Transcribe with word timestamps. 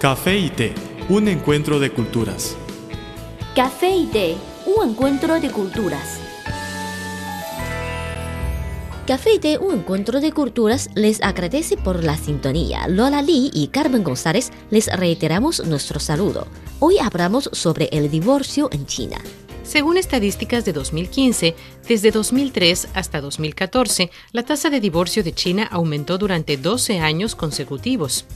Café 0.00 0.38
y 0.38 0.48
té, 0.50 0.74
un 1.08 1.26
encuentro 1.26 1.80
de 1.80 1.90
culturas. 1.90 2.56
Café 3.56 3.90
y 3.90 4.06
té, 4.06 4.36
un 4.64 4.90
encuentro 4.90 5.40
de 5.40 5.50
culturas. 5.50 6.20
Café 9.08 9.32
y 9.34 9.38
té, 9.40 9.58
un 9.58 9.74
encuentro 9.74 10.20
de 10.20 10.30
culturas, 10.30 10.88
les 10.94 11.20
agradece 11.20 11.76
por 11.76 12.04
la 12.04 12.16
sintonía. 12.16 12.86
Lola 12.86 13.22
Lee 13.22 13.50
y 13.52 13.66
Carmen 13.72 14.04
González 14.04 14.52
les 14.70 14.86
reiteramos 14.86 15.66
nuestro 15.66 15.98
saludo. 15.98 16.46
Hoy 16.78 16.98
hablamos 17.00 17.50
sobre 17.52 17.88
el 17.90 18.08
divorcio 18.08 18.68
en 18.70 18.86
China. 18.86 19.18
Según 19.64 19.98
estadísticas 19.98 20.64
de 20.64 20.72
2015, 20.72 21.56
desde 21.88 22.12
2003 22.12 22.88
hasta 22.94 23.20
2014, 23.20 24.12
la 24.30 24.44
tasa 24.44 24.70
de 24.70 24.78
divorcio 24.78 25.24
de 25.24 25.34
China 25.34 25.68
aumentó 25.70 26.18
durante 26.18 26.56
12 26.56 27.00
años 27.00 27.34
consecutivos. 27.34 28.26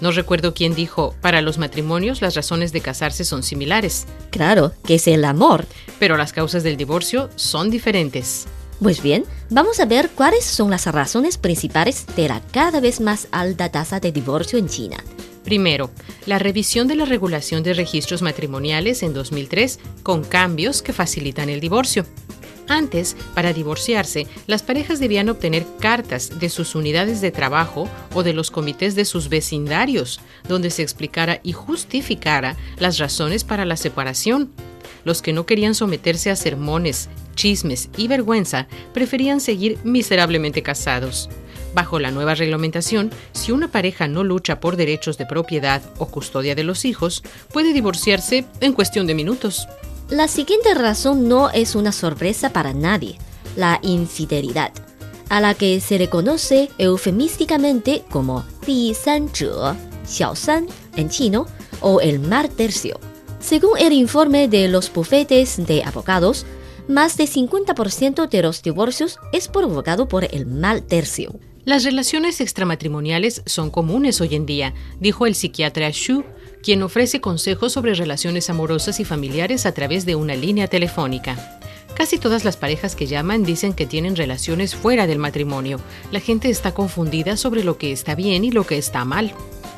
No 0.00 0.10
recuerdo 0.12 0.54
quién 0.54 0.74
dijo, 0.74 1.14
para 1.20 1.42
los 1.42 1.58
matrimonios 1.58 2.22
las 2.22 2.34
razones 2.34 2.72
de 2.72 2.80
casarse 2.80 3.24
son 3.24 3.42
similares. 3.42 4.06
Claro, 4.30 4.72
que 4.84 4.94
es 4.94 5.06
el 5.06 5.24
amor. 5.24 5.66
Pero 5.98 6.16
las 6.16 6.32
causas 6.32 6.62
del 6.62 6.76
divorcio 6.76 7.28
son 7.36 7.70
diferentes. 7.70 8.46
Pues 8.80 9.02
bien, 9.02 9.24
vamos 9.50 9.78
a 9.78 9.84
ver 9.84 10.08
cuáles 10.14 10.44
son 10.44 10.70
las 10.70 10.86
razones 10.86 11.36
principales 11.36 12.06
de 12.16 12.28
la 12.28 12.40
cada 12.50 12.80
vez 12.80 13.00
más 13.00 13.28
alta 13.30 13.70
tasa 13.70 14.00
de 14.00 14.10
divorcio 14.10 14.58
en 14.58 14.68
China. 14.68 14.96
Primero, 15.44 15.90
la 16.26 16.38
revisión 16.38 16.88
de 16.88 16.94
la 16.94 17.04
regulación 17.04 17.62
de 17.62 17.74
registros 17.74 18.22
matrimoniales 18.22 19.02
en 19.02 19.12
2003 19.12 19.80
con 20.02 20.24
cambios 20.24 20.80
que 20.80 20.94
facilitan 20.94 21.50
el 21.50 21.60
divorcio. 21.60 22.06
Antes, 22.70 23.16
para 23.34 23.52
divorciarse, 23.52 24.28
las 24.46 24.62
parejas 24.62 25.00
debían 25.00 25.28
obtener 25.28 25.66
cartas 25.80 26.38
de 26.38 26.48
sus 26.48 26.76
unidades 26.76 27.20
de 27.20 27.32
trabajo 27.32 27.88
o 28.14 28.22
de 28.22 28.32
los 28.32 28.52
comités 28.52 28.94
de 28.94 29.04
sus 29.04 29.28
vecindarios, 29.28 30.20
donde 30.46 30.70
se 30.70 30.82
explicara 30.82 31.40
y 31.42 31.52
justificara 31.52 32.56
las 32.78 32.98
razones 32.98 33.42
para 33.42 33.64
la 33.64 33.76
separación. 33.76 34.52
Los 35.02 35.20
que 35.20 35.32
no 35.32 35.46
querían 35.46 35.74
someterse 35.74 36.30
a 36.30 36.36
sermones, 36.36 37.08
chismes 37.34 37.90
y 37.96 38.06
vergüenza 38.06 38.68
preferían 38.94 39.40
seguir 39.40 39.78
miserablemente 39.82 40.62
casados. 40.62 41.28
Bajo 41.74 41.98
la 41.98 42.12
nueva 42.12 42.36
reglamentación, 42.36 43.10
si 43.32 43.50
una 43.50 43.72
pareja 43.72 44.06
no 44.06 44.22
lucha 44.22 44.60
por 44.60 44.76
derechos 44.76 45.18
de 45.18 45.26
propiedad 45.26 45.82
o 45.98 46.06
custodia 46.06 46.54
de 46.54 46.62
los 46.62 46.84
hijos, 46.84 47.24
puede 47.52 47.72
divorciarse 47.72 48.44
en 48.60 48.74
cuestión 48.74 49.08
de 49.08 49.14
minutos. 49.14 49.66
La 50.10 50.26
siguiente 50.26 50.74
razón 50.74 51.28
no 51.28 51.50
es 51.50 51.76
una 51.76 51.92
sorpresa 51.92 52.52
para 52.52 52.74
nadie, 52.74 53.16
la 53.54 53.78
infidelidad, 53.82 54.72
a 55.28 55.40
la 55.40 55.54
que 55.54 55.80
se 55.80 56.00
le 56.00 56.08
conoce 56.08 56.68
eufemísticamente 56.78 58.02
como 58.10 58.44
Di 58.66 58.92
San 58.92 59.30
Xiao 59.32 60.34
San 60.34 60.66
en 60.96 61.10
chino, 61.10 61.46
o 61.80 62.00
el 62.00 62.18
mar 62.18 62.48
tercio. 62.48 62.98
Según 63.38 63.78
el 63.78 63.92
informe 63.92 64.48
de 64.48 64.66
los 64.66 64.92
bufetes 64.92 65.64
de 65.64 65.84
abogados, 65.84 66.44
más 66.88 67.16
de 67.16 67.24
50% 67.24 68.28
de 68.28 68.42
los 68.42 68.62
divorcios 68.62 69.20
es 69.32 69.46
provocado 69.46 70.08
por 70.08 70.24
el 70.24 70.44
mal 70.44 70.82
tercio. 70.82 71.38
Las 71.64 71.84
relaciones 71.84 72.40
extramatrimoniales 72.40 73.42
son 73.46 73.70
comunes 73.70 74.20
hoy 74.20 74.34
en 74.34 74.44
día, 74.44 74.74
dijo 74.98 75.26
el 75.26 75.36
psiquiatra 75.36 75.92
Xu 75.92 76.24
quien 76.62 76.82
ofrece 76.82 77.20
consejos 77.20 77.72
sobre 77.72 77.94
relaciones 77.94 78.50
amorosas 78.50 79.00
y 79.00 79.04
familiares 79.04 79.66
a 79.66 79.72
través 79.72 80.06
de 80.06 80.14
una 80.14 80.34
línea 80.34 80.68
telefónica. 80.68 81.58
Casi 81.94 82.18
todas 82.18 82.44
las 82.44 82.56
parejas 82.56 82.96
que 82.96 83.06
llaman 83.06 83.44
dicen 83.44 83.72
que 83.72 83.86
tienen 83.86 84.16
relaciones 84.16 84.74
fuera 84.74 85.06
del 85.06 85.18
matrimonio. 85.18 85.80
La 86.10 86.20
gente 86.20 86.48
está 86.48 86.72
confundida 86.72 87.36
sobre 87.36 87.64
lo 87.64 87.76
que 87.76 87.92
está 87.92 88.14
bien 88.14 88.44
y 88.44 88.50
lo 88.50 88.64
que 88.64 88.78
está 88.78 89.04
mal. 89.04 89.34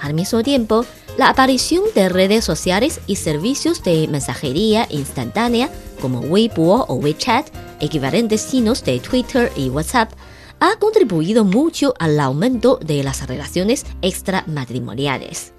Al 0.00 0.14
mismo 0.14 0.42
tiempo, 0.42 0.84
la 1.16 1.28
aparición 1.28 1.84
de 1.94 2.08
redes 2.08 2.44
sociales 2.44 3.00
y 3.06 3.16
servicios 3.16 3.82
de 3.82 4.06
mensajería 4.08 4.86
instantánea 4.90 5.70
como 6.00 6.20
Weibo 6.20 6.84
o 6.88 6.94
WeChat, 6.96 7.48
equivalentes 7.80 8.50
chinos 8.50 8.84
de 8.84 9.00
Twitter 9.00 9.50
y 9.56 9.70
WhatsApp, 9.70 10.12
ha 10.60 10.76
contribuido 10.78 11.44
mucho 11.44 11.94
al 11.98 12.20
aumento 12.20 12.78
de 12.84 13.02
las 13.02 13.26
relaciones 13.26 13.86
extramatrimoniales. 14.02 15.54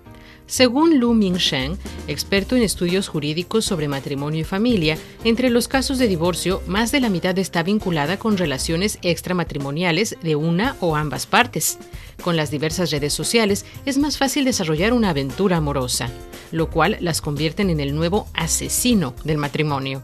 Según 0.47 0.99
Lu 0.99 1.13
Mingshen, 1.13 1.77
experto 2.07 2.55
en 2.55 2.61
estudios 2.61 3.07
jurídicos 3.07 3.65
sobre 3.65 3.87
matrimonio 3.87 4.41
y 4.41 4.43
familia, 4.43 4.97
entre 5.23 5.49
los 5.49 5.67
casos 5.67 5.97
de 5.97 6.07
divorcio, 6.07 6.61
más 6.67 6.91
de 6.91 6.99
la 6.99 7.09
mitad 7.09 7.37
está 7.39 7.63
vinculada 7.63 8.17
con 8.19 8.37
relaciones 8.37 8.99
extramatrimoniales 9.01 10.17
de 10.21 10.35
una 10.35 10.77
o 10.81 10.95
ambas 10.95 11.25
partes. 11.25 11.79
Con 12.21 12.35
las 12.35 12.51
diversas 12.51 12.91
redes 12.91 13.13
sociales 13.13 13.65
es 13.85 13.97
más 13.97 14.17
fácil 14.19 14.45
desarrollar 14.45 14.93
una 14.93 15.09
aventura 15.09 15.57
amorosa, 15.57 16.09
lo 16.51 16.69
cual 16.69 16.97
las 17.01 17.21
convierte 17.21 17.63
en 17.63 17.79
el 17.79 17.95
nuevo 17.95 18.27
asesino 18.33 19.15
del 19.23 19.39
matrimonio. 19.39 20.03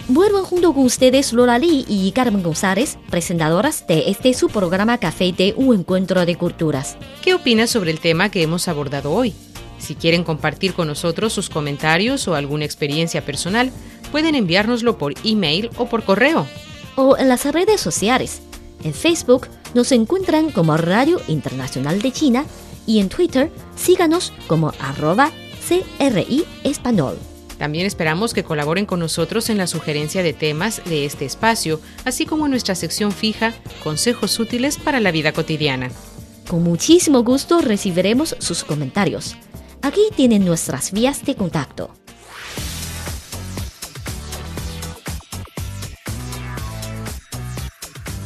Vuelvo 0.09 0.43
junto 0.43 0.73
con 0.73 0.83
ustedes 0.83 1.31
Lola 1.31 1.57
Lee 1.57 1.85
y 1.87 2.11
Carmen 2.11 2.43
González, 2.43 2.97
presentadoras 3.09 3.87
de 3.87 4.11
este 4.11 4.33
su 4.33 4.49
programa 4.49 4.97
Café 4.97 5.31
de 5.31 5.53
Un 5.55 5.79
Encuentro 5.79 6.25
de 6.25 6.35
Culturas. 6.35 6.97
¿Qué 7.23 7.33
opinas 7.33 7.69
sobre 7.69 7.91
el 7.91 7.99
tema 7.99 8.29
que 8.29 8.43
hemos 8.43 8.67
abordado 8.67 9.11
hoy? 9.11 9.33
Si 9.79 9.95
quieren 9.95 10.23
compartir 10.23 10.73
con 10.73 10.87
nosotros 10.87 11.33
sus 11.33 11.49
comentarios 11.49 12.27
o 12.27 12.35
alguna 12.35 12.65
experiencia 12.65 13.25
personal, 13.25 13.71
pueden 14.11 14.35
enviárnoslo 14.35 14.97
por 14.97 15.13
email 15.23 15.69
o 15.77 15.87
por 15.87 16.03
correo. 16.03 16.45
O 16.95 17.17
en 17.17 17.27
las 17.27 17.51
redes 17.51 17.81
sociales. 17.81 18.41
En 18.83 18.93
Facebook 18.93 19.47
nos 19.73 19.91
encuentran 19.91 20.51
como 20.51 20.77
Radio 20.77 21.21
Internacional 21.27 22.01
de 22.01 22.11
China 22.11 22.45
y 22.85 22.99
en 22.99 23.09
Twitter 23.09 23.51
síganos 23.75 24.33
como 24.47 24.73
arroba 24.79 25.31
CRI 25.67 26.45
Español. 26.63 27.17
También 27.57 27.85
esperamos 27.85 28.33
que 28.33 28.43
colaboren 28.43 28.85
con 28.85 28.99
nosotros 28.99 29.49
en 29.49 29.57
la 29.57 29.67
sugerencia 29.67 30.21
de 30.21 30.33
temas 30.33 30.81
de 30.85 31.05
este 31.05 31.23
espacio, 31.25 31.79
así 32.03 32.25
como 32.25 32.45
en 32.45 32.51
nuestra 32.51 32.75
sección 32.75 33.11
fija 33.11 33.53
Consejos 33.83 34.37
útiles 34.39 34.77
para 34.77 34.99
la 34.99 35.11
vida 35.11 35.31
cotidiana. 35.31 35.89
Con 36.49 36.63
muchísimo 36.63 37.23
gusto 37.23 37.61
recibiremos 37.61 38.35
sus 38.39 38.63
comentarios. 38.63 39.35
Aquí 39.81 40.01
tienen 40.15 40.45
nuestras 40.45 40.91
vías 40.91 41.25
de 41.25 41.35
contacto. 41.35 42.02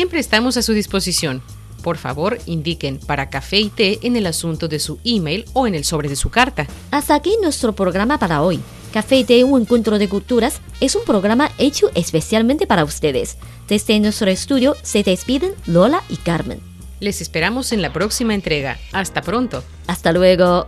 Siempre 0.00 0.20
estamos 0.20 0.56
a 0.56 0.62
su 0.62 0.72
disposición. 0.72 1.42
Por 1.82 1.98
favor, 1.98 2.38
indiquen 2.46 2.98
para 2.98 3.28
café 3.28 3.60
y 3.60 3.68
té 3.68 3.98
en 4.00 4.16
el 4.16 4.24
asunto 4.24 4.66
de 4.66 4.78
su 4.78 4.98
email 5.04 5.44
o 5.52 5.66
en 5.66 5.74
el 5.74 5.84
sobre 5.84 6.08
de 6.08 6.16
su 6.16 6.30
carta. 6.30 6.66
Hasta 6.90 7.14
aquí 7.14 7.36
nuestro 7.42 7.74
programa 7.74 8.16
para 8.16 8.40
hoy. 8.40 8.60
Café 8.94 9.16
y 9.18 9.24
Té, 9.24 9.44
un 9.44 9.60
encuentro 9.60 9.98
de 9.98 10.08
culturas, 10.08 10.62
es 10.80 10.96
un 10.96 11.04
programa 11.04 11.50
hecho 11.58 11.90
especialmente 11.94 12.66
para 12.66 12.82
ustedes. 12.82 13.36
Desde 13.68 14.00
nuestro 14.00 14.30
estudio 14.30 14.74
se 14.80 15.02
despiden 15.02 15.52
Lola 15.66 16.02
y 16.08 16.16
Carmen. 16.16 16.62
Les 17.00 17.20
esperamos 17.20 17.70
en 17.70 17.82
la 17.82 17.92
próxima 17.92 18.34
entrega. 18.34 18.78
Hasta 18.92 19.20
pronto. 19.20 19.62
Hasta 19.86 20.12
luego. 20.12 20.66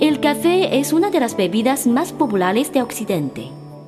El 0.00 0.18
café 0.18 0.80
es 0.80 0.92
una 0.92 1.10
de 1.10 1.20
las 1.20 1.36
bebidas 1.36 1.86
más 1.86 2.12
populares 2.12 2.72
de 2.72 2.82
Occidente. 2.82 3.52